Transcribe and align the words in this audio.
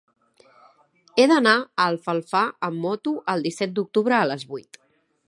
He 1.17 1.25
d'anar 1.31 1.53
a 1.59 1.85
Alfafar 1.85 2.43
amb 2.69 2.83
moto 2.87 3.13
el 3.35 3.47
disset 3.49 3.77
d'octubre 3.77 4.21
a 4.23 4.27
les 4.33 4.49
vuit. 4.55 4.81